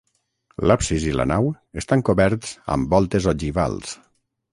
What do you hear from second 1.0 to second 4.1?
i la nau estan coberts amb voltes ogivals.